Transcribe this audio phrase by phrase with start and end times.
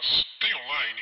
[0.00, 1.00] mas tem online.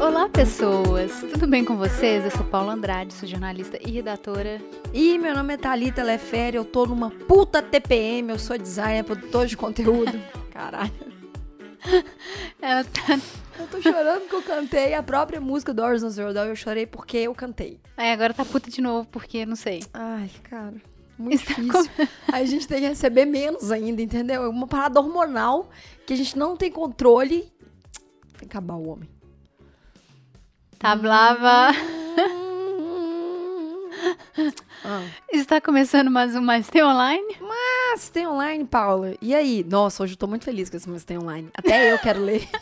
[0.00, 1.22] Olá, pessoas!
[1.32, 2.24] Tudo bem com vocês?
[2.24, 4.60] Eu sou Paula Andrade, sou jornalista e redatora.
[4.92, 9.46] E meu nome é Thalita Lefere, eu tô numa puta TPM, eu sou designer, produtor
[9.46, 10.20] de conteúdo.
[10.52, 11.07] Caralho.
[12.60, 13.18] Ela tá...
[13.58, 16.86] Eu tô chorando porque eu cantei a própria música do Horizon Zero Dawn, eu chorei
[16.86, 17.80] porque eu cantei.
[17.96, 19.82] Aí agora tá puta de novo, porque não sei.
[19.92, 20.74] Ai, cara,
[21.18, 21.90] muito Está difícil.
[22.32, 24.44] Aí a gente tem que receber menos ainda, entendeu?
[24.44, 25.68] É uma parada hormonal
[26.06, 27.52] que a gente não tem controle.
[28.38, 29.08] Tem que acabar o homem.
[30.78, 31.72] Tá blava.
[34.84, 35.02] Ah.
[35.32, 37.36] Está começando mais um Mais Tem Online.
[37.90, 39.14] Ah, você tem online, Paula?
[39.20, 39.64] E aí?
[39.64, 41.48] Nossa, hoje eu tô muito feliz com esse Mas tem online.
[41.54, 42.46] Até eu quero ler.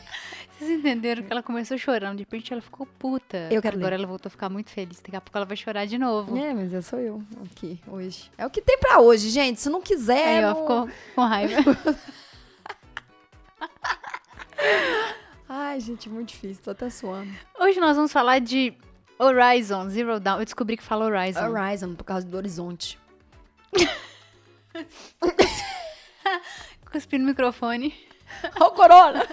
[0.58, 3.46] Vocês entenderam que ela começou chorando, de repente ela ficou puta.
[3.50, 4.98] Eu quero Agora ela voltou a ficar muito feliz.
[5.00, 6.34] Daqui a pouco ela vai chorar de novo.
[6.38, 8.30] É, mas eu sou eu aqui hoje.
[8.38, 9.60] É o que tem pra hoje, gente.
[9.60, 10.38] Se não quiser.
[10.38, 11.56] Aí, ó, não- ficou com raiva.
[15.46, 16.62] Ai, gente, muito difícil.
[16.64, 17.30] Tô até suando.
[17.60, 18.72] Hoje nós vamos falar de
[19.18, 20.38] Horizon Zero Dawn.
[20.38, 21.50] Eu descobri que fala Horizon.
[21.50, 22.98] Horizon, por causa do horizonte.
[26.92, 27.94] Cuspi no microfone.
[28.60, 29.26] Ó, o Corona!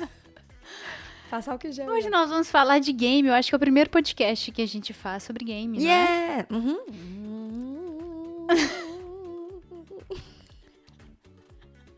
[1.30, 1.86] Passar o que já.
[1.86, 3.28] Hoje nós vamos falar de game.
[3.28, 5.84] Eu acho que é o primeiro podcast que a gente faz sobre game, né?
[5.84, 6.48] Yeah!
[6.52, 6.78] Uhum.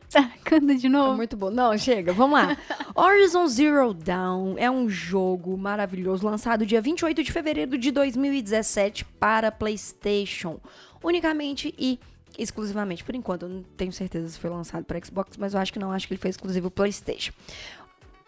[0.10, 1.18] Tá, canta de É novo.
[1.18, 1.50] muito bom.
[1.50, 2.56] Não, chega, vamos lá.
[2.96, 9.52] Horizon Zero Dawn é um jogo maravilhoso lançado dia 28 de fevereiro de 2017 para
[9.52, 10.60] PlayStation.
[11.04, 12.00] Unicamente e
[12.38, 13.04] exclusivamente.
[13.04, 15.80] Por enquanto, eu não tenho certeza se foi lançado para Xbox, mas eu acho que
[15.80, 17.34] não, acho que ele foi exclusivo PlayStation.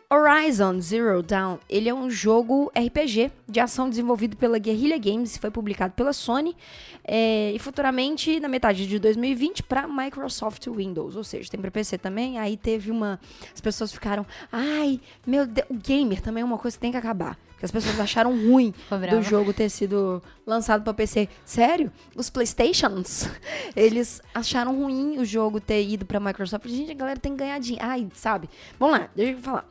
[0.10, 5.52] Horizon Zero Dawn, ele é um jogo RPG de ação desenvolvido pela Guerrilla Games foi
[5.52, 6.56] publicado pela Sony
[7.04, 11.98] é, e futuramente na metade de 2020 para Microsoft Windows, ou seja, tem para PC
[11.98, 12.40] também.
[12.40, 13.20] Aí teve uma,
[13.54, 16.98] as pessoas ficaram, ai, meu Deus, o gamer também é uma coisa que tem que
[16.98, 17.38] acabar.
[17.58, 18.74] Que as pessoas acharam ruim
[19.10, 21.28] do jogo ter sido lançado para PC.
[21.44, 21.92] Sério?
[22.16, 23.28] Os PlayStations,
[23.76, 26.68] eles acharam ruim o jogo ter ido para Microsoft.
[26.68, 27.86] Gente, a galera tem que ganhar dinheiro.
[27.86, 28.50] Ai, sabe?
[28.80, 29.66] Vamos lá, deixa eu falar.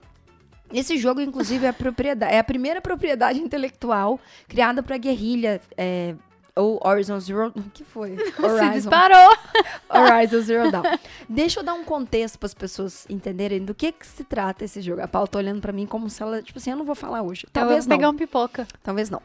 [0.73, 4.19] Esse jogo, inclusive, é a, propriedade, é a primeira propriedade intelectual
[4.49, 5.61] criada para guerrilha.
[5.77, 6.15] É,
[6.57, 7.53] ou Horizon Zero.
[7.55, 8.17] O que foi?
[8.35, 8.73] Se Horizon.
[8.73, 9.37] disparou.
[9.89, 10.83] Horizon Zero Dawn.
[11.29, 14.81] Deixa eu dar um contexto para as pessoas entenderem do que, que se trata esse
[14.81, 15.03] jogo.
[15.03, 17.23] A Paula tá olhando para mim como se ela, tipo assim, eu não vou falar
[17.23, 17.47] hoje.
[17.53, 18.15] Talvez eu vou pegar não.
[18.15, 18.67] um pipoca.
[18.83, 19.21] Talvez não.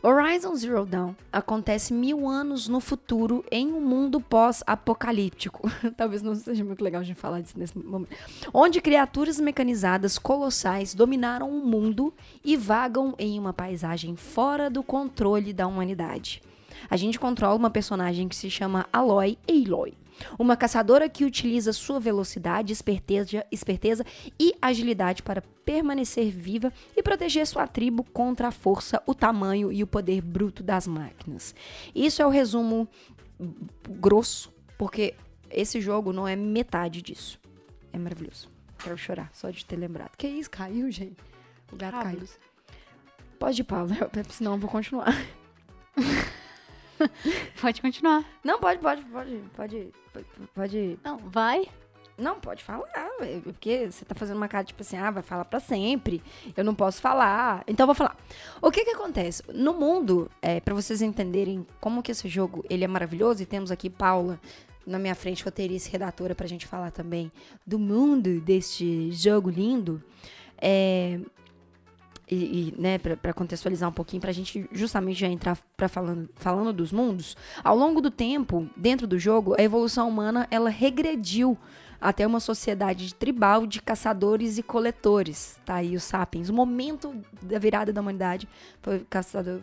[0.00, 5.68] Horizon Zero Dawn acontece mil anos no futuro em um mundo pós-apocalíptico.
[5.96, 8.14] Talvez não seja muito legal a gente falar disso nesse momento.
[8.54, 12.14] Onde criaturas mecanizadas colossais dominaram o mundo
[12.44, 16.42] e vagam em uma paisagem fora do controle da humanidade.
[16.88, 19.94] A gente controla uma personagem que se chama Aloy Aloy.
[20.38, 24.04] Uma caçadora que utiliza sua velocidade, esperteza, esperteza
[24.38, 29.82] e agilidade para permanecer viva e proteger sua tribo contra a força, o tamanho e
[29.82, 31.54] o poder bruto das máquinas.
[31.94, 32.88] Isso é o resumo
[33.88, 35.14] grosso, porque
[35.50, 37.38] esse jogo não é metade disso.
[37.92, 38.48] É maravilhoso.
[38.78, 40.16] Quero chorar só de ter lembrado.
[40.16, 40.50] Que isso?
[40.50, 41.16] Caiu, gente?
[41.72, 42.24] O gato caiu.
[43.38, 43.90] Pode ir, Paulo,
[44.30, 45.14] senão eu vou continuar.
[47.60, 48.24] Pode continuar.
[48.44, 49.88] Não, pode, pode, pode, pode,
[50.54, 51.68] pode, Não, vai.
[52.18, 52.84] Não, pode falar,
[53.44, 56.20] porque você tá fazendo uma cara tipo assim, ah, vai falar pra sempre,
[56.56, 58.16] eu não posso falar, então eu vou falar.
[58.60, 59.40] O que que acontece?
[59.54, 63.70] No mundo, é, para vocês entenderem como que esse jogo, ele é maravilhoso, e temos
[63.70, 64.40] aqui Paula
[64.84, 67.30] na minha frente, roteirista e redatora, pra gente falar também
[67.64, 70.02] do mundo deste jogo lindo,
[70.60, 71.20] é,
[72.30, 76.72] e, e, né, pra contextualizar um pouquinho, pra gente justamente já entrar pra falando, falando
[76.72, 81.56] dos mundos, ao longo do tempo, dentro do jogo, a evolução humana, ela regrediu
[82.00, 86.48] até uma sociedade tribal de caçadores e coletores, tá aí os sapiens.
[86.48, 88.48] O momento da virada da humanidade
[88.80, 89.60] foi caçador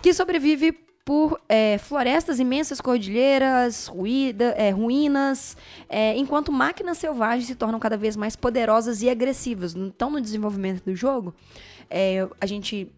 [0.00, 0.72] que sobrevive
[1.04, 5.56] por é, florestas imensas, cordilheiras, ruída, é, ruínas,
[5.88, 9.74] é, enquanto máquinas selvagens se tornam cada vez mais poderosas e agressivas.
[9.74, 11.34] Então, no desenvolvimento do jogo,
[11.92, 12.88] é, a gente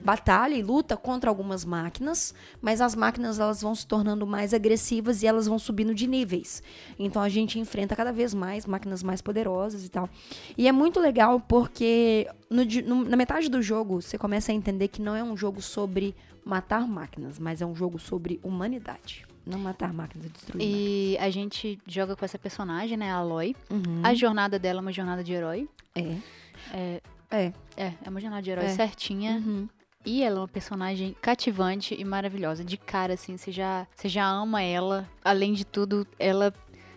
[0.00, 2.32] batalha e luta contra algumas máquinas,
[2.62, 6.62] mas as máquinas elas vão se tornando mais agressivas e elas vão subindo de níveis.
[6.98, 10.08] Então a gente enfrenta cada vez mais máquinas mais poderosas e tal.
[10.56, 14.88] E é muito legal porque no no- na metade do jogo você começa a entender
[14.88, 16.14] que não é um jogo sobre
[16.44, 19.26] matar máquinas, mas é um jogo sobre humanidade.
[19.44, 20.80] Não matar máquinas, destruir máquinas.
[20.88, 23.54] E a gente joga com essa personagem, né, a Aloy.
[23.68, 24.00] Uhum.
[24.02, 25.68] A jornada dela é uma jornada de herói.
[25.94, 26.16] É.
[26.72, 27.00] É,
[27.30, 27.52] É.
[27.76, 28.68] é, é uma jornada de herói É.
[28.70, 29.32] certinha.
[29.44, 29.68] Uhum.
[30.04, 32.64] E ela é uma personagem cativante e maravilhosa.
[32.64, 35.08] De cara, assim, você já, você já ama ela.
[35.24, 36.54] Além de tudo, ela.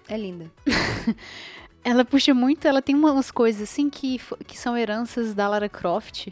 [0.08, 0.52] É linda.
[1.84, 6.28] ela puxa muito, ela tem umas coisas assim que, que são heranças da Lara Croft,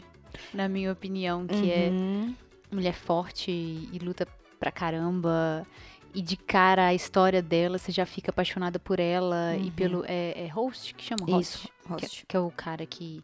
[0.52, 2.34] na minha opinião, que é Uhum.
[2.70, 4.26] é mulher forte e, e luta
[4.60, 5.66] pra caramba.
[6.14, 9.70] E de cara a história dela, você já fica apaixonada por ela e Uhum.
[9.72, 10.04] pelo.
[10.06, 11.24] É, é host que chama?
[11.26, 11.40] Host.
[11.56, 12.26] Isso, Que, host.
[12.26, 13.22] que é o cara que.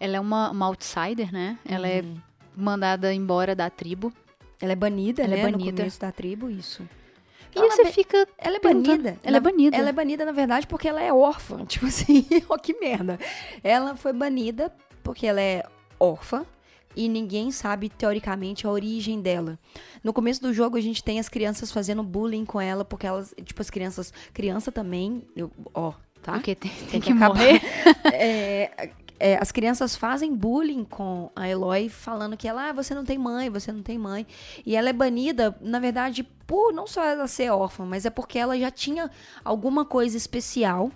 [0.00, 1.58] Ela é uma, uma outsider, né?
[1.64, 2.16] Ela é Uhum.
[2.56, 4.12] mandada embora da tribo.
[4.60, 5.46] Ela é banida, Ela é né?
[5.50, 5.76] No banida.
[5.78, 6.82] começo da tribo, isso.
[7.54, 8.28] E Ela você be- fica.
[8.36, 9.16] Ela é banida.
[9.22, 9.76] Ela é banida.
[9.76, 11.64] Ela é banida, na verdade, porque ela é órfã.
[11.66, 13.18] Tipo assim, ó que merda.
[13.64, 14.72] Ela foi banida
[15.02, 15.62] porque ela é
[15.98, 16.44] órfã
[16.96, 19.58] e ninguém sabe, teoricamente, a origem dela.
[20.02, 23.32] No começo do jogo, a gente tem as crianças fazendo bullying com ela, porque elas,
[23.44, 24.12] tipo, as crianças.
[24.34, 25.92] Criança também, eu- ó,
[26.22, 26.32] tá?
[26.32, 27.34] Porque tem, tem Tem que, que acabar.
[27.36, 27.60] morrer.
[28.12, 33.04] É, é, as crianças fazem bullying com a Eloy, falando que ela, ah, você não
[33.04, 34.26] tem mãe, você não tem mãe.
[34.64, 38.38] E ela é banida, na verdade, por não só ela ser órfã, mas é porque
[38.38, 39.10] ela já tinha
[39.44, 40.90] alguma coisa especial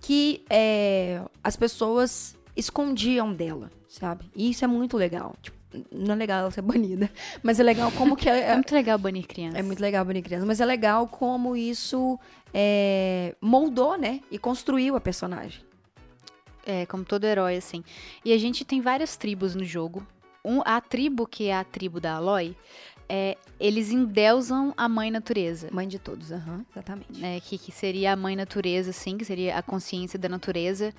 [0.00, 4.30] que é, as pessoas escondiam dela, sabe?
[4.34, 5.34] E isso é muito legal.
[5.42, 5.56] Tipo,
[5.90, 7.10] não é legal ela ser banida,
[7.42, 9.58] mas é legal como que É é, muito legal banir criança.
[9.58, 12.18] é muito legal banir criança, mas é legal como isso
[12.52, 14.20] é, moldou, né?
[14.30, 15.60] E construiu a personagem.
[16.66, 17.84] É, como todo herói, assim.
[18.24, 20.06] E a gente tem várias tribos no jogo.
[20.44, 22.56] Um, a tribo, que é a tribo da Aloy,
[23.08, 25.68] é, eles endeusam a mãe natureza.
[25.70, 27.20] Mãe de todos, aham, exatamente.
[27.20, 30.92] né, que, que seria a mãe natureza, assim, que seria a consciência da natureza.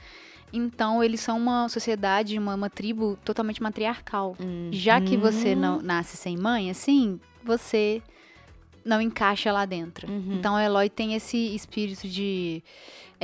[0.54, 4.36] Então, eles são uma sociedade, uma, uma tribo totalmente matriarcal.
[4.72, 8.02] Já que você não nasce sem mãe, assim, você
[8.86, 10.08] não encaixa lá dentro.
[10.10, 10.36] Uhum.
[10.38, 12.64] Então, a Eloy tem esse espírito de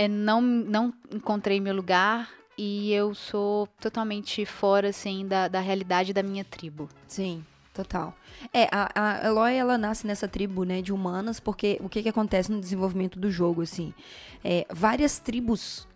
[0.01, 6.11] é, não, não encontrei meu lugar e eu sou totalmente fora, assim, da, da realidade
[6.11, 6.89] da minha tribo.
[7.07, 8.15] Sim, total.
[8.51, 12.09] É, a, a Eloy, ela nasce nessa tribo, né, de humanas, porque o que que
[12.09, 13.93] acontece no desenvolvimento do jogo, assim?
[14.43, 15.87] É, várias tribos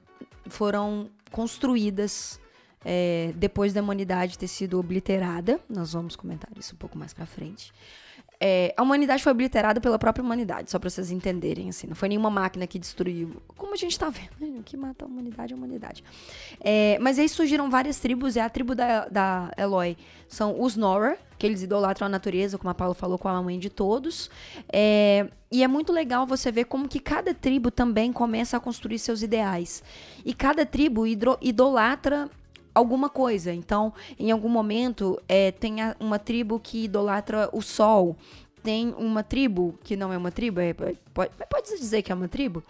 [0.49, 2.39] foram construídas
[2.83, 5.59] é, depois da humanidade ter sido obliterada.
[5.67, 7.73] Nós vamos comentar isso um pouco mais pra frente.
[8.39, 11.87] É, a humanidade foi obliterada pela própria humanidade, só pra vocês entenderem, assim.
[11.87, 13.41] Não foi nenhuma máquina que destruiu.
[13.57, 14.59] Como a gente tá vendo, né?
[14.59, 16.03] O que mata a humanidade é a humanidade.
[16.59, 19.97] É, mas aí surgiram várias tribos, e a tribo da, da Eloy
[20.27, 23.59] são os Nora, que eles idolatram a natureza, como a Paula falou, com a mãe
[23.59, 24.29] de todos.
[24.71, 28.99] É, e é muito legal você ver como que cada tribo também começa a construir
[28.99, 29.83] seus ideais.
[30.25, 32.29] E cada tribo idolatra
[32.75, 33.54] alguma coisa.
[33.54, 38.16] Então, em algum momento, é, tem uma tribo que idolatra o sol.
[38.62, 40.74] Tem uma tribo, que não é uma tribo, é,
[41.13, 42.62] pode, pode se dizer que é uma tribo.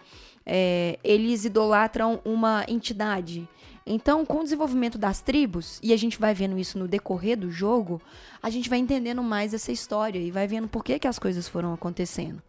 [0.44, 3.48] É, eles idolatram uma entidade.
[3.84, 7.50] Então, com o desenvolvimento das tribos, e a gente vai vendo isso no decorrer do
[7.50, 8.00] jogo,
[8.42, 11.48] a gente vai entendendo mais essa história e vai vendo por que, que as coisas
[11.48, 12.42] foram acontecendo.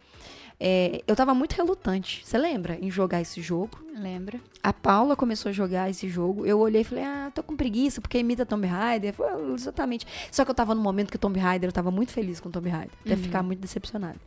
[0.59, 3.79] É, eu tava muito relutante, você lembra, em jogar esse jogo?
[3.93, 4.39] Lembra?
[4.63, 6.45] A Paula começou a jogar esse jogo.
[6.45, 9.13] Eu olhei e falei, ah, tô com preguiça, porque imita Tomb Raider.
[9.13, 10.05] Foi exatamente.
[10.31, 12.69] Só que eu tava no momento que Tomb Raider, eu tava muito feliz com Tomb
[12.69, 12.91] Raider.
[13.05, 14.19] Até ficar muito decepcionada.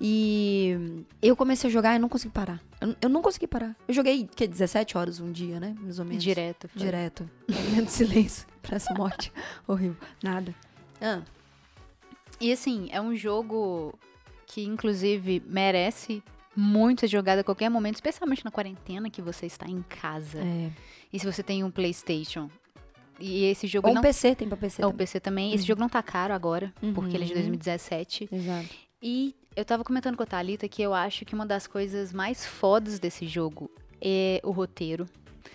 [0.00, 2.60] E eu comecei a jogar e não consegui parar.
[2.80, 3.74] Eu, eu não consegui parar.
[3.88, 5.74] Eu joguei, que 17 horas um dia, né?
[5.80, 6.22] Mais ou menos.
[6.22, 6.68] Direto.
[6.68, 6.82] foi.
[6.82, 7.28] Direto.
[7.48, 8.46] Momento de silêncio.
[8.62, 9.32] Parece morte.
[9.66, 9.96] Horrível.
[10.22, 10.54] Nada.
[11.00, 11.22] Ah,
[12.40, 13.98] E assim, é um jogo
[14.46, 16.22] que inclusive merece
[16.54, 20.38] muito ser jogado a qualquer momento, especialmente na quarentena que você está em casa.
[20.40, 20.70] é.
[21.12, 22.50] E se você tem um PlayStation.
[23.18, 24.98] E esse jogo Ou um não PC, tem pra PC é o também.
[24.98, 25.54] PC também.
[25.54, 27.38] Esse jogo não tá caro agora, porque ele é de Uhum.
[27.40, 28.28] 2017.
[28.30, 28.68] Exato.
[29.00, 32.44] E eu tava comentando com a Thalita que eu acho que uma das coisas mais
[32.44, 33.70] fodas desse jogo
[34.02, 35.06] é o roteiro.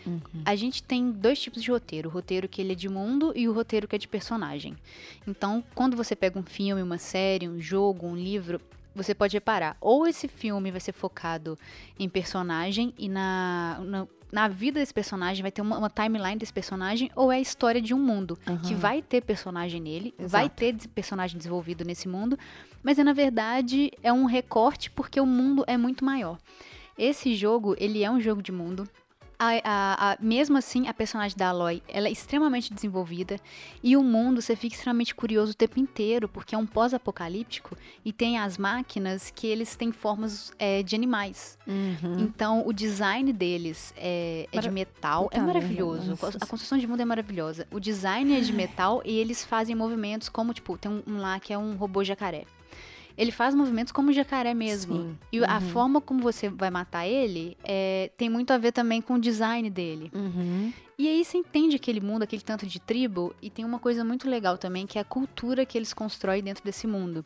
[0.07, 0.19] Uhum.
[0.45, 3.47] A gente tem dois tipos de roteiro, o roteiro que ele é de mundo e
[3.47, 4.75] o roteiro que é de personagem.
[5.27, 8.59] Então, quando você pega um filme, uma série, um jogo, um livro,
[8.95, 11.57] você pode reparar, ou esse filme vai ser focado
[11.97, 16.53] em personagem e na, na, na vida desse personagem, vai ter uma, uma timeline desse
[16.53, 18.79] personagem, ou é a história de um mundo, que Aham.
[18.79, 20.55] vai ter personagem nele, vai Exato.
[20.55, 22.37] ter des- personagem desenvolvido nesse mundo,
[22.83, 26.37] mas é, na verdade é um recorte porque o mundo é muito maior.
[26.97, 28.87] Esse jogo, ele é um jogo de mundo.
[29.43, 33.37] A- a- a- mesmo assim, a personagem da Aloy, ela é extremamente desenvolvida.
[33.81, 37.75] E o mundo, você fica extremamente curioso o tempo inteiro, porque é um pós-apocalíptico.
[38.05, 41.57] E tem as máquinas que eles têm formas é, de animais.
[41.67, 42.19] Uhum.
[42.19, 46.09] Então, o design deles é, é de Mara- metal, Puta é maravilhoso.
[46.11, 47.67] nossa A construção de mundo é maravilhosa.
[47.71, 51.39] O design é de metal e eles fazem movimentos como, tipo, tem um, um lá
[51.39, 52.45] que é um robô jacaré.
[53.17, 54.95] Ele faz movimentos como jacaré mesmo.
[54.95, 55.17] Sim.
[55.31, 59.15] E a forma como você vai matar ele é, tem muito a ver também com
[59.15, 60.11] o design dele.
[60.13, 60.73] Uhum.
[60.97, 64.29] E aí você entende aquele mundo, aquele tanto de tribo, e tem uma coisa muito
[64.29, 67.23] legal também, que é a cultura que eles constroem dentro desse mundo.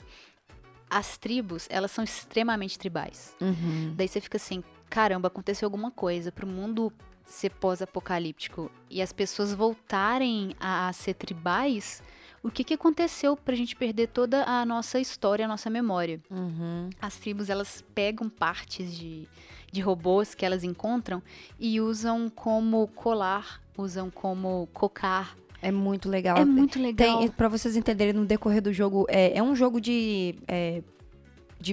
[0.89, 3.35] As tribos, elas são extremamente tribais.
[3.41, 3.93] Uhum.
[3.95, 6.93] Daí você fica assim, caramba, aconteceu alguma coisa pro mundo
[7.25, 12.01] ser pós-apocalíptico e as pessoas voltarem a, a ser tribais.
[12.45, 16.21] O que, que aconteceu pra gente perder toda a nossa história, a nossa memória?
[16.29, 16.91] Uhum.
[17.01, 19.27] As tribos, elas pegam partes de,
[19.71, 21.23] de robôs que elas encontram
[21.59, 25.35] e usam como colar, usam como cocar.
[25.59, 26.37] É muito legal.
[26.37, 27.27] É muito legal.
[27.31, 30.35] Pra vocês entenderem, no decorrer do jogo, é, é um jogo de.
[30.47, 30.83] é,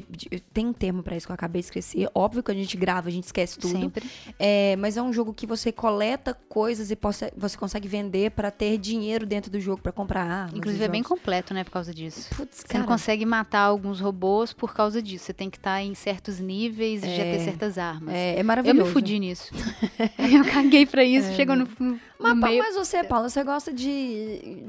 [0.00, 2.08] de- de- tem um termo pra isso que eu acabei de esquecer.
[2.14, 3.72] Óbvio que a gente grava, a gente esquece tudo.
[3.78, 4.08] Sempre.
[4.38, 8.50] É, mas é um jogo que você coleta coisas e possa- você consegue vender pra
[8.50, 10.54] ter dinheiro dentro do jogo, pra comprar armas.
[10.56, 12.28] Inclusive é bem completo, né, por causa disso.
[12.34, 15.26] Putz, Você cara, não consegue matar alguns robôs por causa disso.
[15.26, 17.38] Você tem que estar em certos níveis e já ter É.
[17.44, 18.14] certas armas.
[18.14, 18.87] é, é Eu maravilhoso.
[18.87, 19.52] me fudi nisso.
[20.18, 22.62] eu caguei pra isso, É, chegou no, no Mas, meio.
[22.62, 24.64] mas você, Paula, você gosta de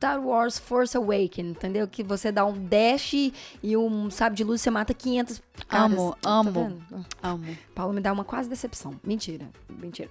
[0.00, 1.86] Star Wars Force Awakens, entendeu?
[1.86, 3.12] Que você dá um dash
[3.62, 5.92] e um sabre de luz você mata 500 caras.
[5.92, 6.50] Amo, Tá amo.
[6.52, 7.06] vendo?
[7.22, 7.58] Amo.
[7.74, 8.98] Paulo me dá uma quase decepção.
[9.04, 10.08] Mentira, mentira.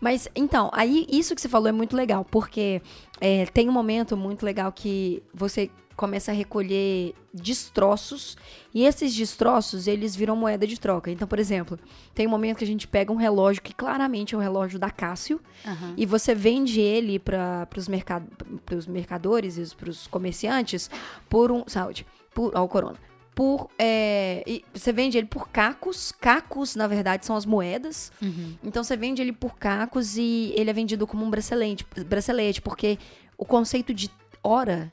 [0.00, 2.80] Mas, então, aí isso que você falou é muito legal, porque
[3.20, 8.36] é, tem um momento muito legal que você começa a recolher destroços,
[8.74, 11.10] e esses destroços, eles viram moeda de troca.
[11.10, 11.78] Então, por exemplo,
[12.14, 14.90] tem um momento que a gente pega um relógio que claramente é um relógio da
[14.90, 15.94] Cássio, Aham.
[15.96, 18.22] e você vende ele para os mercad
[18.64, 20.90] pros mercadores e para os comerciantes
[21.28, 21.64] por um.
[21.66, 22.06] Saúde.
[22.34, 22.96] Por, ó, o corona.
[23.34, 23.68] Por.
[23.78, 26.12] é, e você vende ele por cacos.
[26.12, 28.12] Cacos, na verdade, são as moedas.
[28.20, 28.56] Uhum.
[28.62, 32.98] Então você vende ele por cacos e ele é vendido como um bracelete, bracelete porque
[33.38, 34.10] o conceito de
[34.42, 34.92] hora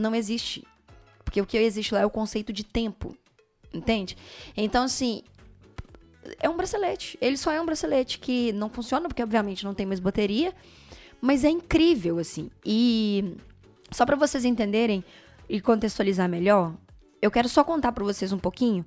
[0.00, 0.66] não existe.
[1.24, 3.16] Porque o que existe lá é o conceito de tempo.
[3.72, 4.16] Entende?
[4.56, 5.22] Então, assim.
[6.38, 7.16] É um bracelete.
[7.20, 10.54] Ele só é um bracelete que não funciona, porque obviamente não tem mais bateria.
[11.20, 12.50] Mas é incrível, assim.
[12.64, 13.36] E
[13.90, 15.04] só pra vocês entenderem
[15.48, 16.74] e contextualizar melhor,
[17.20, 18.84] eu quero só contar pra vocês um pouquinho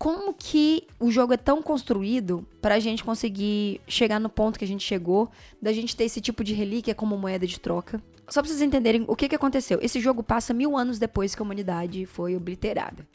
[0.00, 4.66] como que o jogo é tão construído pra gente conseguir chegar no ponto que a
[4.66, 5.30] gente chegou,
[5.60, 8.02] da gente ter esse tipo de relíquia como moeda de troca.
[8.26, 9.78] Só pra vocês entenderem o que, que aconteceu.
[9.82, 13.06] Esse jogo passa mil anos depois que a humanidade foi obliterada.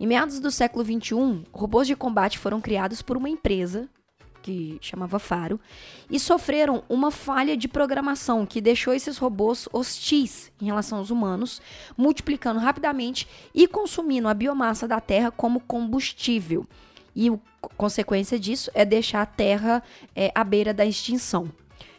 [0.00, 3.86] Em meados do século XXI, robôs de combate foram criados por uma empresa
[4.42, 5.60] que chamava Faro
[6.10, 11.62] e sofreram uma falha de programação que deixou esses robôs hostis em relação aos humanos,
[11.96, 16.66] multiplicando rapidamente e consumindo a biomassa da Terra como combustível.
[17.14, 17.38] E a
[17.76, 19.82] consequência disso é deixar a Terra
[20.14, 21.50] é, à beira da extinção.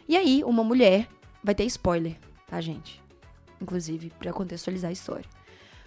[0.08, 1.08] E aí, uma mulher.
[1.42, 3.02] Vai ter spoiler, tá, gente?
[3.60, 5.26] Inclusive, pra contextualizar a história.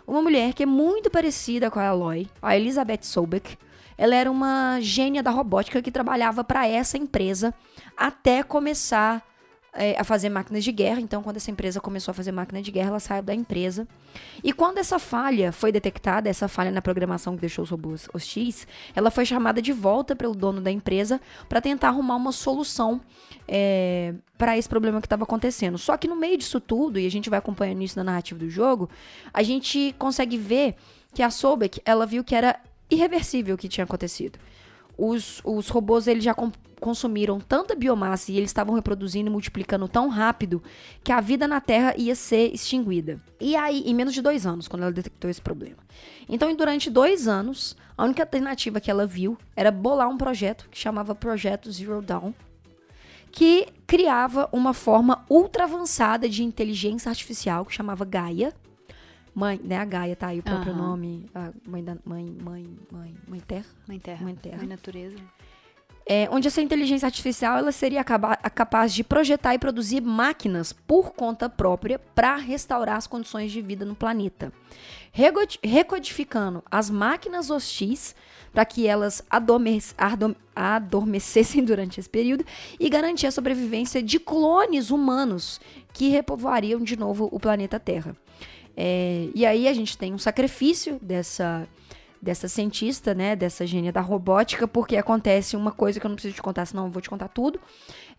[0.05, 3.57] Uma mulher que é muito parecida com a Aloy, a Elizabeth Sobeck.
[3.97, 7.53] Ela era uma gênia da robótica que trabalhava para essa empresa
[7.97, 9.23] até começar
[9.77, 10.99] é, a fazer máquinas de guerra.
[10.99, 13.87] Então, quando essa empresa começou a fazer máquina de guerra, ela saiu da empresa.
[14.43, 18.67] E quando essa falha foi detectada, essa falha na programação que deixou os robôs hostis,
[18.95, 22.99] ela foi chamada de volta pelo dono da empresa para tentar arrumar uma solução
[23.47, 25.77] é, para esse problema que estava acontecendo.
[25.77, 28.49] Só que no meio disso tudo, e a gente vai acompanhando isso na narrativa do
[28.49, 28.89] jogo,
[29.31, 30.75] a gente consegue ver
[31.13, 34.39] que a Sobek, ela viu que era irreversível que tinha acontecido.
[34.97, 39.87] Os, os robôs eles já com- consumiram tanta biomassa e eles estavam reproduzindo e multiplicando
[39.87, 40.61] tão rápido
[41.03, 43.21] que a vida na Terra ia ser extinguida.
[43.39, 45.77] E aí, em menos de dois anos, quando ela detectou esse problema.
[46.27, 50.77] Então, durante dois anos, a única alternativa que ela viu era bolar um projeto que
[50.79, 52.33] chamava Projeto Zero Dawn,
[53.31, 58.51] que criava uma forma ultra avançada de inteligência artificial que chamava Gaia.
[59.37, 59.77] Mãe, né?
[59.77, 60.81] A Gaia tá aí o próprio Aham.
[60.81, 61.29] nome.
[61.35, 63.67] A mãe da mãe, mãe, mãe, mãe terra.
[63.87, 64.23] Mãe terra.
[64.23, 64.57] Mãe terra.
[64.57, 65.15] Mãe natureza.
[66.07, 71.47] É, onde essa inteligência artificial ela seria capaz de projetar e produzir máquinas por conta
[71.47, 74.51] própria para restaurar as condições de vida no planeta,
[75.11, 78.15] recodificando as máquinas hostis
[78.51, 79.23] para que elas
[80.55, 82.43] adormecessem durante esse período
[82.79, 85.61] e garantir a sobrevivência de clones humanos
[85.93, 88.15] que repovoariam de novo o planeta Terra.
[88.77, 91.67] É, e aí a gente tem um sacrifício dessa
[92.19, 96.33] dessa cientista, né, dessa gênia da robótica, porque acontece uma coisa que eu não preciso
[96.33, 97.59] te contar, senão eu vou te contar tudo,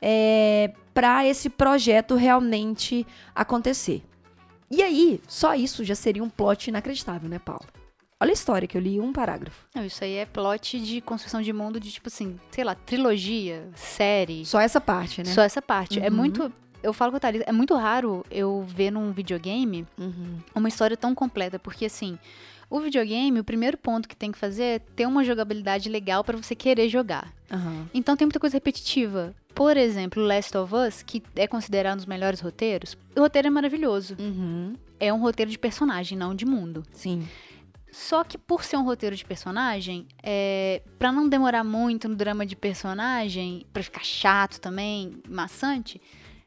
[0.01, 4.03] é, para esse projeto realmente acontecer.
[4.71, 7.67] E aí, só isso já seria um plot inacreditável, né, Paulo?
[8.21, 9.67] Olha a história que eu li um parágrafo.
[9.75, 13.69] Não, isso aí é plot de construção de mundo de tipo assim, sei lá, trilogia,
[13.75, 14.47] série.
[14.47, 15.33] Só essa parte, né?
[15.33, 16.01] Só essa parte.
[16.01, 16.17] É Uhum.
[16.17, 16.53] muito.
[16.83, 20.39] Eu falo com a Thalita, é muito raro eu ver num videogame Uhum.
[20.55, 22.19] uma história tão completa, porque assim,
[22.71, 26.37] o videogame, o primeiro ponto que tem que fazer é ter uma jogabilidade legal pra
[26.37, 27.33] você querer jogar.
[27.51, 27.89] Aham.
[27.95, 29.35] Então tem muita coisa repetitiva.
[29.55, 33.51] Por exemplo, Last of Us, que é considerado um dos melhores roteiros, o roteiro é
[33.51, 34.15] maravilhoso.
[34.19, 34.75] Uhum.
[35.01, 36.85] É um roteiro de personagem, não de mundo.
[36.93, 37.27] Sim.
[37.91, 42.45] Só que por ser um roteiro de personagem, é, para não demorar muito no drama
[42.45, 46.01] de personagem, pra ficar chato também, maçante,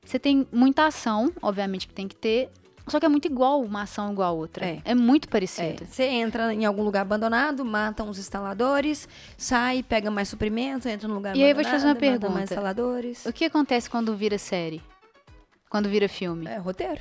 [0.03, 2.49] você tem muita ação, obviamente que tem que ter,
[2.87, 4.65] só que é muito igual uma ação igual a outra.
[4.65, 4.81] É.
[4.83, 5.85] É, muito É, parecido.
[5.85, 11.15] você entra em algum lugar abandonado, mata uns instaladores, sai, pega mais suprimento, entra num
[11.15, 12.53] lugar E aí eu vou te abandonado, fazer uma mata mais pergunta.
[12.71, 13.25] instaladores.
[13.25, 14.81] O que acontece quando vira série?
[15.69, 16.47] Quando vira filme?
[16.47, 16.99] É, roteiro.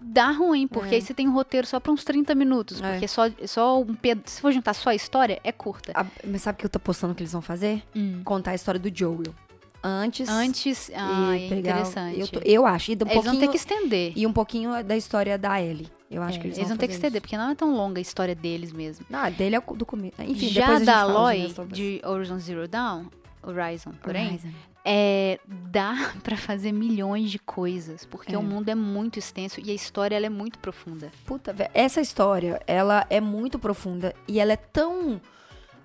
[0.00, 0.98] Dá ruim, porque É.
[0.98, 2.80] aí você tem um roteiro só pra uns 30 minutos.
[2.80, 2.92] É.
[2.92, 4.22] Porque só, só um ped...
[4.26, 5.92] Se for juntar só a história, é curta.
[5.94, 7.82] A- mas sabe o que eu tô postando que eles vão fazer?
[7.94, 8.22] Hum.
[8.24, 9.34] Contar a história do Joel.
[9.82, 10.28] Antes.
[10.28, 10.90] Antes.
[10.94, 12.20] Ah, é pegar- interessante.
[12.34, 12.90] Eu, eu acho.
[12.92, 14.12] E, um Eles vão ter que estender.
[14.16, 15.88] e um pouquinho da história da Ellie.
[16.10, 17.20] Eu acho É, que eles, eles vão ter que estender, isso.
[17.22, 19.04] porque não é tão longa a história deles mesmo.
[19.12, 20.14] Ah, dele é do começo.
[20.22, 23.04] Enfim, Já da Aloy, de Horizon Zero Dawn,
[23.42, 24.48] Horizon, porém, Horizon.
[24.84, 25.38] é,
[25.70, 28.38] dá pra fazer milhões de coisas, porque É.
[28.38, 31.10] o mundo é muito extenso e a história ela é muito profunda.
[31.26, 35.20] Puta, essa história, ela é muito profunda e ela é tão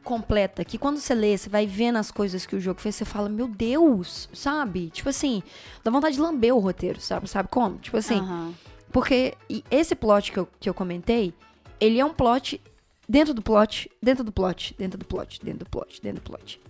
[0.04, 3.06] completa que quando você lê, você vai vendo as coisas que o jogo fez, você
[3.06, 4.90] fala, meu Deus, sabe?
[4.90, 5.42] Tipo assim,
[5.84, 7.28] dá vontade de lamber o roteiro, sabe?
[7.28, 7.78] Sabe como?
[7.78, 8.54] Tipo assim, Aham.
[8.92, 9.34] porque
[9.72, 11.34] esse plot que eu, que eu comentei,
[11.80, 12.62] ele é um plot
[13.08, 16.62] dentro do plot, dentro do plot, dentro do plot, dentro do plot, dentro do plot.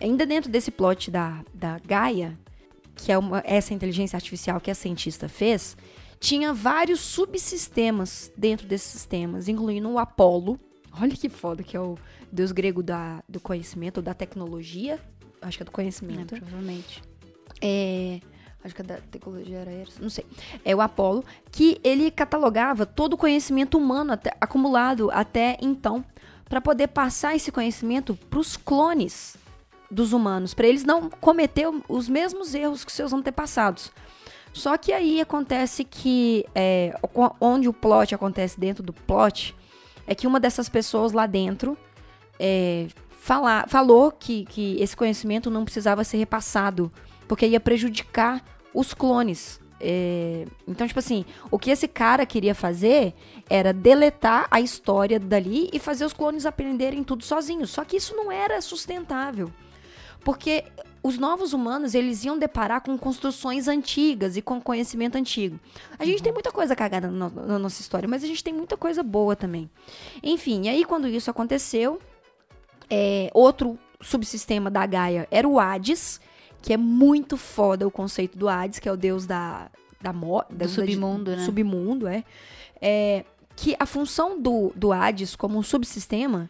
[0.00, 2.38] Ainda dentro desse plot da, da Gaia,
[2.96, 5.76] que é uma, essa inteligência artificial que a cientista fez,
[6.18, 10.58] tinha vários subsistemas dentro desses sistemas, incluindo o Apolo.
[11.00, 11.96] Olha que foda, que é o
[12.30, 14.98] deus grego da, do conhecimento, da tecnologia.
[15.42, 16.34] Acho que é do É, conhecimento.
[16.36, 17.02] provavelmente.
[17.60, 18.20] É,
[18.62, 20.24] acho que a da tecnologia era essa, não sei.
[20.64, 26.04] É o Apolo, que ele catalogava todo o conhecimento humano até- acumulado até então,
[26.48, 29.36] para poder passar esse conhecimento para os clones
[29.90, 33.92] dos humanos, para eles não cometer os mesmos erros que seus antepassados.
[34.52, 36.96] Só que aí acontece que é,
[37.40, 39.54] onde o plot acontece dentro do plot
[40.06, 41.76] é que uma dessas pessoas lá dentro
[42.38, 46.92] é, fala- falou que, que esse conhecimento não precisava ser repassado
[47.26, 49.60] porque ia prejudicar os clones.
[49.80, 53.12] É, então, tipo assim, o que esse cara queria fazer
[53.50, 57.70] era deletar a história dali e fazer os clones aprenderem tudo sozinhos.
[57.70, 59.50] Só que isso não era sustentável.
[60.22, 60.64] Porque
[61.04, 65.60] os novos humanos, eles iam deparar com construções antigas e com conhecimento antigo.
[65.98, 68.54] A gente tem muita coisa cagada na, no- na nossa história, mas a gente tem
[68.54, 69.70] muita coisa boa também.
[70.22, 72.00] Enfim, e aí quando isso aconteceu,
[72.90, 76.20] é, outro subsistema da Gaia era o Hades,
[76.62, 80.54] que é muito foda o conceito do Hades, que é o deus da, da morte.
[80.54, 80.56] Do
[80.96, 81.44] submundo, né?
[81.44, 82.24] Submundo, é.
[82.80, 83.24] É,
[83.56, 86.48] Que a função do, do Hades como um subsistema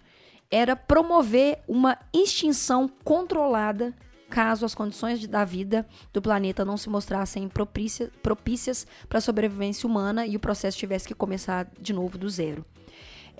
[0.51, 3.93] era promover uma extinção controlada
[4.35, 9.21] caso as condições de- da vida do planeta não se mostrassem propícia- propícias para a
[9.21, 12.65] sobrevivência humana e o processo tivesse que começar de novo do zero.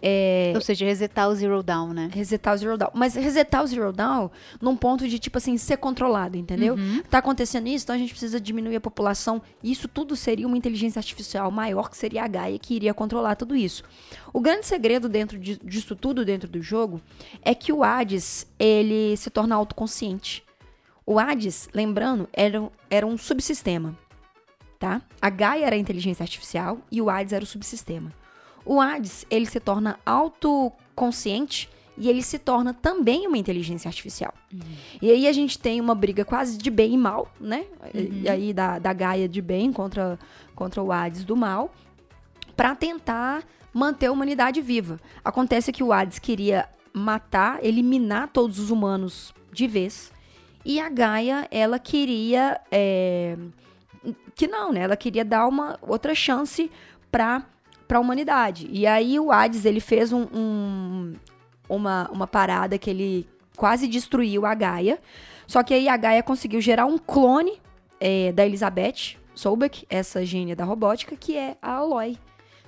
[0.07, 2.11] É, Ou seja, resetar o Zero Down, né?
[2.13, 2.91] resetar o Zero Down.
[2.93, 4.31] Mas resetar o Zero Down
[4.61, 6.77] num ponto de, tipo assim, ser controlado, entendeu?
[7.09, 9.41] Tá acontecendo isso, então a gente precisa diminuir a população.
[9.63, 13.57] Isso tudo seria uma inteligência artificial maior, que seria a Gaia, que iria controlar tudo
[13.57, 13.83] isso.
[14.31, 17.01] O grande segredo dentro de- disso tudo, dentro do jogo,
[17.41, 20.44] é que o Hades, ele se torna autoconsciente.
[21.07, 23.97] O Hades, lembrando, era, um- era um subsistema,
[24.79, 25.03] tá?
[25.21, 28.13] A Gaia era a inteligência artificial e o Hades era o subsistema.
[28.65, 34.35] O Hades, ele se torna autoconsciente e ele se torna também uma inteligência artificial.
[35.01, 37.67] E aí a gente tem uma briga quase de bem e mal, né?
[37.93, 40.19] E- E aí da, da Gaia de bem contra,
[40.57, 41.73] contra o Hades do mal,
[42.57, 44.99] para tentar manter a humanidade viva.
[45.25, 50.13] Acontece que o Hades queria matar, eliminar todos os humanos de vez.
[50.65, 52.61] E a Gaia, ela queria.
[52.71, 53.37] é,
[54.35, 54.81] que não, né?
[54.81, 56.71] Ela queria dar uma outra chance
[57.11, 57.45] para
[57.93, 58.69] a humanidade.
[58.71, 61.13] E aí o Hades, ele fez um, um-
[61.69, 64.99] uma, uma parada que ele quase destruiu a Gaia.
[65.47, 67.61] Só que aí a Gaia conseguiu gerar um clone
[68.01, 72.19] é, da Elizabeth Sobeck, essa gênia da robótica, que é a Aloy.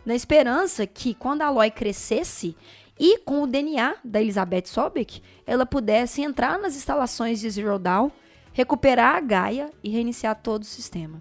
[0.05, 2.57] Na esperança que quando a Aloy crescesse
[2.99, 8.11] e com o DNA da Elizabeth Sobeck, ela pudesse entrar nas instalações de Zero Dawn,
[8.53, 11.21] recuperar a Gaia e reiniciar todo o sistema.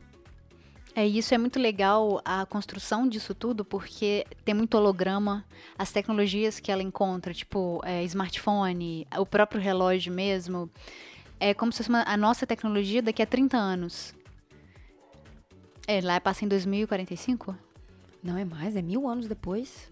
[0.98, 5.44] É, e isso é muito legal, a construção disso tudo, porque tem muito holograma,
[5.78, 10.70] as tecnologias que ela encontra, tipo é, smartphone, o próprio relógio mesmo,
[11.38, 14.16] é como se fosse uma- a nossa tecnologia daqui a 30 anos.
[15.86, 17.54] É, lá passa em 2045?
[18.24, 19.92] Não é mais, é mil anos depois.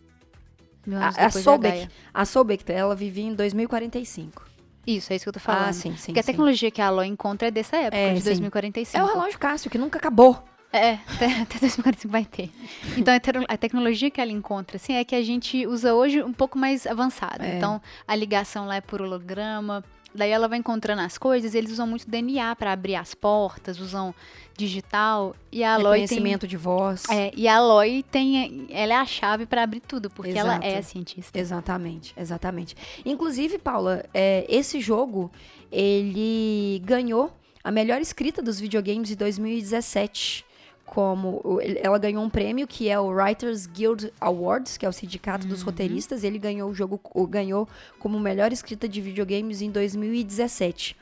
[0.92, 1.92] A, a Gaia.
[2.14, 4.54] a Sobek, ela vivia em 2045.
[4.86, 5.70] Isso, é isso que eu tô falando.
[5.70, 6.08] Ah, sim, sim.
[6.08, 6.32] Porque a sim.
[6.32, 8.26] tecnologia que a Aloy encontra é dessa época, É, de sim.
[8.26, 8.98] 2045.
[8.98, 10.44] É o relógio Cássio, que nunca acabou.
[10.74, 12.50] É, até, até 2045 vai ter.
[12.98, 16.34] Então, a a tecnologia que ela encontra, assim, é que a gente usa hoje um
[16.34, 17.46] pouco mais avançada.
[17.46, 17.56] É.
[17.56, 19.84] Então, a ligação lá é por holograma.
[20.14, 24.14] Daí ela vai encontrando as coisas, eles usam muito DNA para abrir as portas, usam
[24.56, 25.36] digital.
[25.52, 26.02] E a Aloy tem...
[26.02, 27.04] Reconhecimento de voz.
[27.10, 28.68] É, e a Aloy tem...
[28.70, 30.66] Ela é a chave para abrir tudo, porque ela Exato.
[30.68, 31.40] é a cientista.
[31.40, 32.76] Exatamente, exatamente.
[33.06, 35.32] Inclusive, Paula, é, esse jogo,
[35.72, 37.32] ele ganhou
[37.64, 40.46] a melhor escrita dos videogames de 2017.
[40.86, 41.42] Como
[41.82, 45.62] ela ganhou um prêmio que é o Writers Guild Awards, que é o sindicato dos
[45.62, 46.24] roteiristas.
[46.24, 47.68] Ele ganhou o jogo, ganhou
[48.00, 50.96] como melhor escrita de videogames em 2017.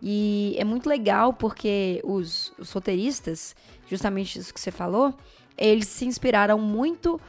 [0.00, 3.56] E é muito legal porque os, os roteiristas,
[3.88, 5.14] justamente isso que você falou,
[5.56, 7.20] eles se inspiraram muito,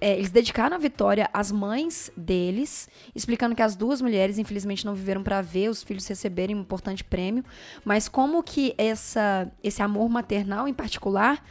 [0.00, 4.94] é, eles dedicaram a vitória às mães deles, explicando que as duas mulheres, infelizmente, não
[4.94, 7.44] viveram para ver os filhos receberem um importante prêmio,
[7.84, 11.44] mas como que essa, esse amor maternal, em particular,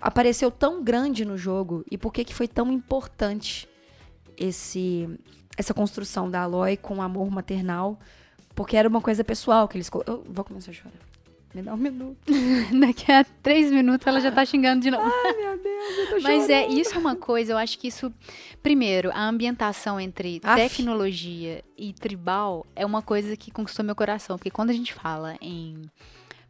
[0.00, 1.84] apareceu tão grande no jogo?
[1.90, 3.68] E por que que foi tão importante
[4.36, 5.08] esse
[5.56, 7.98] essa construção da Aloy com o amor maternal,
[8.54, 11.15] porque era uma coisa pessoal que eles eu vou começar a chorar.
[11.56, 12.18] Me dá um minuto.
[12.78, 15.02] Daqui a três minutos ela já tá xingando de novo.
[15.04, 16.78] Ai, meu Deus, eu tô Mas é, chorando.
[16.78, 18.12] isso é uma coisa, eu acho que isso.
[18.62, 20.60] Primeiro, a ambientação entre Aff.
[20.60, 24.36] tecnologia e tribal é uma coisa que conquistou meu coração.
[24.36, 25.90] Porque quando a gente fala em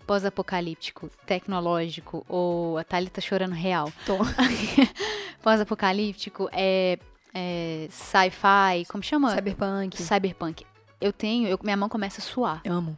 [0.08, 4.16] pós-apocalíptico, tecnológico, ou a Thalita chorando real, Tô.
[5.42, 6.98] pós-apocalíptico, é,
[7.32, 9.34] é sci-fi, como chama?
[9.34, 10.02] Cyberpunk.
[10.02, 10.66] Cyberpunk.
[11.00, 12.60] Eu tenho, eu- minha mão começa a suar.
[12.66, 12.96] Amo.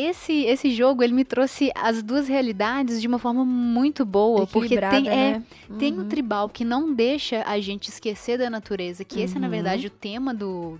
[0.00, 4.46] Esse, esse jogo, ele me trouxe as duas realidades de uma forma muito boa.
[4.46, 5.42] Porque tem, é, né?
[5.78, 6.00] tem Uhum.
[6.02, 9.50] um tribal que não deixa a gente esquecer da natureza, que esse é, na Uhum.
[9.52, 10.78] verdade, o tema do,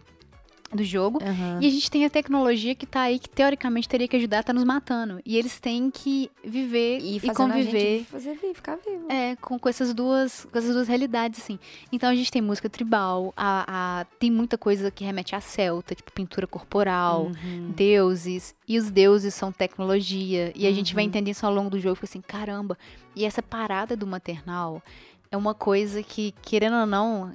[0.72, 1.18] do jogo.
[1.22, 1.58] Aham.
[1.62, 4.52] E a gente tem a tecnologia que tá aí, que teoricamente teria que ajudar, tá
[4.52, 5.20] nos matando.
[5.24, 8.04] E eles têm que viver e, a conviver.
[8.04, 9.10] fazer vivo, ficar vivo.
[9.10, 11.58] É, com, com essas duas, com essas duas realidades, assim.
[11.90, 15.94] Então a gente tem música tribal, a, a- tem muita coisa que remete a celta,
[15.94, 17.70] tipo pintura corporal, Uhum.
[17.74, 20.52] deuses, e os deuses são tecnologia.
[20.54, 21.08] E a gente vai Uhum.
[21.08, 22.76] entender isso ao longo do jogo, fica assim, caramba.
[23.16, 24.82] E essa parada do maternal
[25.30, 27.32] é uma coisa que, querendo ou não,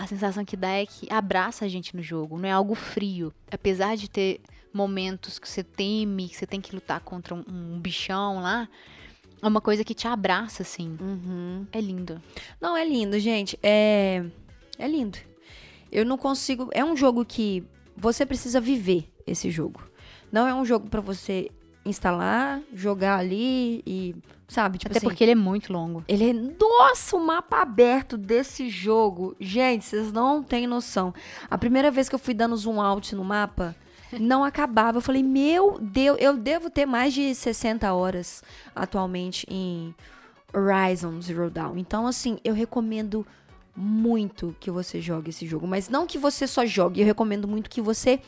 [0.00, 3.30] a sensação que dá é que abraça a gente no jogo, não é algo frio.
[3.50, 4.40] Apesar de ter
[4.72, 8.66] momentos que você teme, que você tem que lutar contra um, um bichão lá,
[9.42, 10.96] é uma coisa que te abraça, assim.
[10.98, 11.66] Uhum.
[11.70, 12.20] É lindo.
[12.58, 13.58] Não, é lindo, gente.
[13.62, 14.24] É.
[14.78, 15.18] É lindo.
[15.92, 16.70] Eu não consigo.
[16.72, 17.62] É um jogo que
[17.94, 19.82] você precisa viver esse jogo.
[20.32, 21.50] Não é um jogo pra você
[21.84, 24.14] instalar, jogar ali e.
[24.48, 24.78] Sabe?
[24.78, 26.04] Tipo Até assim, porque ele é muito longo.
[26.08, 26.32] Ele é.
[26.32, 29.36] Nossa, o mapa aberto desse jogo.
[29.38, 31.14] Gente, vocês não têm noção.
[31.48, 33.76] A primeira vez que eu fui dando zoom out no mapa,
[34.18, 34.98] não acabava.
[34.98, 38.42] Eu falei, meu Deus, eu devo ter mais de 60 horas
[38.74, 39.94] atualmente em
[40.52, 41.78] Horizon Zero Dawn.
[41.78, 43.24] Então, assim, eu recomendo
[43.74, 45.66] muito que você jogue esse jogo.
[45.66, 48.20] Mas não que você só jogue, eu recomendo muito que você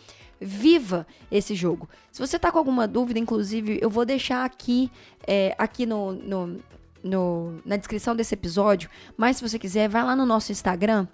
[0.44, 1.88] viva esse jogo.
[2.10, 4.90] Se você tá com alguma dúvida, inclusive, eu vou deixar aqui,
[5.26, 6.60] é, aqui no, no,
[7.02, 8.88] no- na descrição desse episódio.
[9.16, 11.06] Mas se você quiser, vai lá no nosso Instagram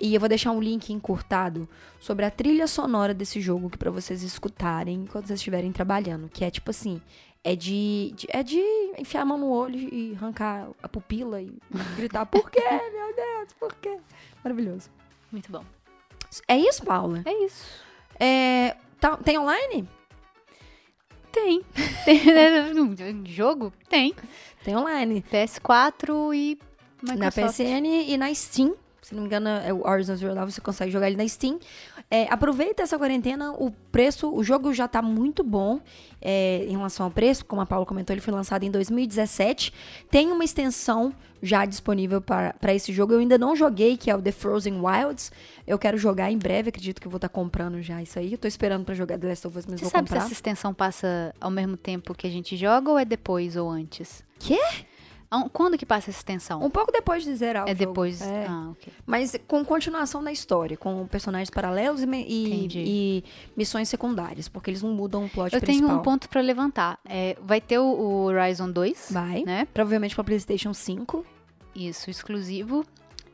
[0.00, 3.90] e eu vou deixar um link encurtado sobre a trilha sonora desse jogo que para
[3.90, 7.00] vocês escutarem enquanto vocês estiverem trabalhando, que é tipo assim,
[7.42, 8.60] é de, de- é de
[8.98, 11.52] enfiar a mão no olho e arrancar a pupila e
[11.96, 13.98] gritar por quê, meu Deus, por quê?
[14.44, 14.88] Maravilhoso.
[15.32, 15.64] Muito bom.
[16.46, 17.22] É isso, Paula?
[17.24, 17.64] É isso.
[18.20, 19.88] É, tá- tem online?
[21.32, 21.62] Tem.
[22.04, 22.20] Tem.
[23.26, 23.72] Jogo?
[23.88, 24.14] Tem.
[24.64, 25.24] Tem online.
[25.30, 26.58] PS4 e
[27.02, 27.56] Na Microsoft.
[27.58, 28.74] PSN e na Steam.
[29.08, 31.58] Se não me engano, é o Horizon Zero Dawn, você consegue jogar ele na Steam.
[32.10, 35.80] É, aproveita essa quarentena, o preço, o jogo já tá muito bom
[36.20, 37.42] é, em relação ao preço.
[37.46, 39.72] Como a Paula comentou, ele foi lançado em 2017.
[40.10, 43.14] Tem uma extensão já disponível para para esse jogo.
[43.14, 45.32] Eu ainda não joguei, que é o The Frozen Wilds.
[45.66, 48.32] Eu quero jogar em breve, acredito que eu vou estar comprando já isso aí.
[48.32, 50.26] Eu tô esperando pra jogar The Last of Us, mas Você vou sabe se comprar.
[50.26, 54.22] essa extensão passa ao mesmo tempo que a gente joga ou é depois ou antes?
[54.38, 54.60] Quê?
[55.52, 56.62] Quando que passa essa extensão?
[56.64, 57.86] Um pouco depois de zerar o é jogo.
[57.86, 58.22] depois.
[58.22, 58.46] É.
[58.48, 58.92] Ah, ok.
[59.06, 63.24] Mas com continuação da história, com personagens paralelos e, e- e
[63.56, 65.88] missões secundárias, porque eles não mudam o plot Eu principal.
[65.88, 66.98] tenho um ponto pra levantar.
[67.04, 69.42] É, vai ter o, o Horizon 2, Vai.
[69.44, 69.66] né?
[69.74, 71.24] Provavelmente pra PlayStation 5.
[71.74, 72.84] Isso, exclusivo.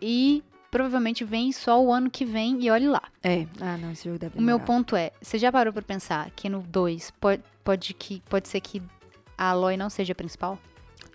[0.03, 3.03] E provavelmente vem só o ano que vem e olhe lá.
[3.23, 3.47] É.
[3.61, 6.49] Ah, não, esse jogo deve O meu ponto é, você já parou pra pensar que
[6.49, 8.83] no 2 pode, pode, que, pode ser que
[9.39, 10.59] a Aloy não seja a principal?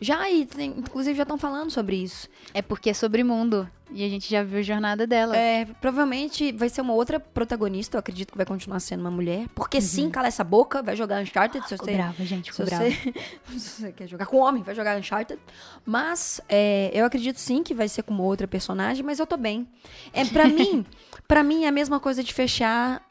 [0.02, 2.28] Já, e tem- inclusive já estão falando sobre isso.
[2.54, 3.70] É porque é sobre mundo.
[3.92, 5.36] E a gente já viu a jornada dela.
[5.36, 9.48] É, provavelmente vai ser uma outra protagonista, eu acredito que vai continuar sendo uma mulher.
[9.56, 9.82] Porque Uhum.
[9.84, 12.84] sim, cala essa boca, vai jogar Uncharted se Ficou você, brava, gente, se brava.
[12.86, 13.14] você,
[13.58, 15.42] se você quer jogar com homem, vai jogar Uncharted.
[15.86, 19.36] Mas é, eu acredito sim que vai ser com uma outra personagem, mas eu tô
[19.38, 19.68] bem.
[20.14, 20.86] É, pra mim,
[21.28, 23.04] para mim é a mesma coisa de fechar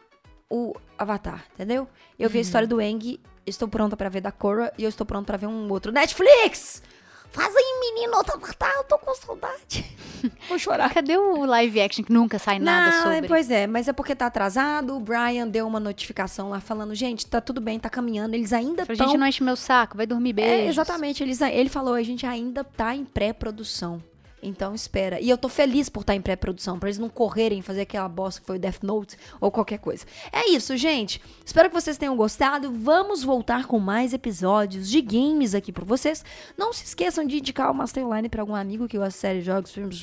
[0.48, 1.88] o Avatar, entendeu?
[2.18, 5.06] Eu vi a história do Eng, estou pronta pra ver da Korra e eu estou
[5.06, 6.82] pronta pra ver um outro Netflix.
[7.30, 9.84] Faz aí, menino, outro Avatar, eu tô com saudade.
[10.48, 10.92] Vou chorar.
[10.92, 13.28] Cadê o live action que nunca sai nada Não, sobre?
[13.28, 14.96] pois é, mas é porque tá atrasado.
[14.96, 18.34] O Brian deu uma notificação lá falando, gente, tá tudo bem, tá caminhando.
[18.34, 19.08] Eles ainda Pra estão.
[19.08, 20.50] gente não enche meu saco, vai dormir beijo.
[20.50, 21.22] É, exatamente.
[21.22, 24.02] Eles, ele falou, a gente ainda tá em pré-produção.
[24.42, 25.20] Então espera.
[25.20, 28.40] E eu tô feliz por estar em pré-produção, para eles não correrem fazer aquela bosta
[28.40, 30.04] que foi o Death Note ou qualquer coisa.
[30.32, 31.20] É isso, gente.
[31.44, 32.72] Espero que vocês tenham gostado.
[32.72, 36.24] Vamos voltar com mais episódios de games aqui para vocês.
[36.56, 39.72] Não se esqueçam de indicar o Masterline para algum amigo que gosta de série, jogos,
[39.72, 39.98] filmes,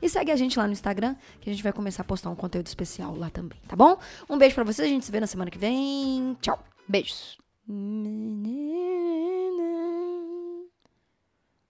[0.00, 2.36] e segue a gente lá no Instagram, que a gente vai começar a postar um
[2.36, 3.98] conteúdo especial lá também, tá bom?
[4.28, 6.36] Um beijo para vocês, a gente se vê na semana que vem.
[6.40, 6.58] Tchau.
[6.88, 7.38] Beijos.
[7.66, 8.76] Menina.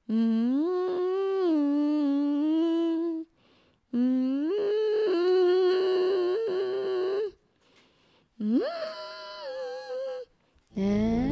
[0.09, 1.06] Hum.
[3.97, 4.51] Mm-hmm.
[8.43, 8.59] Mm-hmm.
[10.75, 11.26] Yeah.